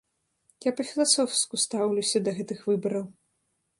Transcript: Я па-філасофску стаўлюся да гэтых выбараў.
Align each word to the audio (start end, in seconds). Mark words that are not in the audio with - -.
Я 0.67 0.71
па-філасофску 0.77 1.59
стаўлюся 1.65 2.17
да 2.29 2.37
гэтых 2.39 2.59
выбараў. 2.71 3.05